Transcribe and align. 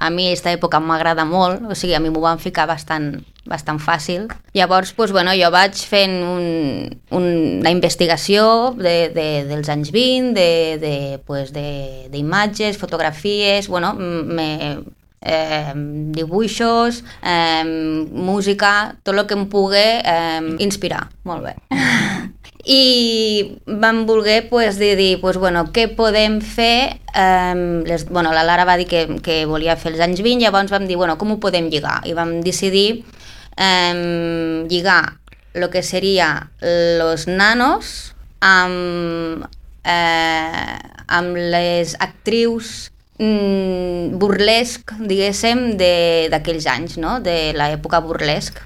a 0.00 0.08
mi 0.10 0.26
aquesta 0.30 0.52
època 0.56 0.80
m'agrada 0.80 1.26
molt, 1.28 1.66
o 1.68 1.76
sigui, 1.76 1.94
a 1.94 2.00
mi 2.00 2.08
m'ho 2.10 2.22
van 2.24 2.40
ficar 2.40 2.64
bastant, 2.66 3.12
bastant 3.48 3.80
fàcil. 3.82 4.30
Llavors, 4.56 4.94
doncs, 4.96 5.12
bueno, 5.12 5.34
jo 5.36 5.50
vaig 5.52 5.76
fent 5.76 6.16
un, 6.24 6.46
un, 7.12 7.26
una 7.60 7.74
investigació 7.74 8.72
de, 8.78 9.10
de, 9.12 9.28
dels 9.50 9.68
anys 9.68 9.92
20, 9.92 10.32
de, 10.38 10.48
de, 10.80 10.94
pues, 11.28 11.52
de, 11.52 12.08
d'imatges, 12.12 12.80
fotografies, 12.80 13.68
bueno, 13.68 13.92
me, 14.00 14.50
eh, 15.20 15.72
dibuixos, 16.16 17.04
eh, 17.22 17.64
música, 18.10 18.96
tot 19.02 19.14
el 19.14 19.26
que 19.26 19.36
em 19.36 19.46
pugui 19.52 19.84
eh, 19.84 20.56
inspirar. 20.64 21.08
Molt 21.28 21.44
bé. 21.44 21.56
I 22.70 23.58
vam 23.66 24.04
voler 24.06 24.44
pues, 24.48 24.78
dir, 24.78 24.94
dir 24.94 25.16
pues, 25.18 25.38
bueno, 25.42 25.64
què 25.74 25.88
podem 25.90 26.38
fer 26.38 27.00
eh, 27.18 27.82
les, 27.86 28.04
bueno, 28.08 28.30
la 28.30 28.44
Lara 28.46 28.66
va 28.68 28.76
dir 28.78 28.86
que, 28.86 29.06
que 29.26 29.42
volia 29.50 29.74
fer 29.80 29.90
els 29.94 30.04
anys 30.04 30.22
20 30.22 30.44
llavors 30.44 30.70
vam 30.70 30.86
dir, 30.86 30.98
bueno, 31.00 31.18
com 31.18 31.34
ho 31.34 31.40
podem 31.42 31.66
lligar 31.72 31.98
i 32.06 32.14
vam 32.14 32.38
decidir 32.46 33.02
eh, 33.58 34.66
lligar 34.70 35.02
el 35.54 35.66
que 35.70 35.82
seria 35.82 36.50
los 36.62 37.26
nanos 37.26 38.14
amb, 38.40 39.46
eh, 39.84 40.78
amb 41.08 41.36
les 41.36 41.96
actrius 41.98 42.90
mm, 43.18 44.16
burlesc, 44.20 44.94
diguéssim, 44.98 45.76
d'aquells 45.76 46.66
anys, 46.70 46.98
no? 47.02 47.18
de 47.24 47.52
l'època 47.56 48.02
burlesc. 48.04 48.62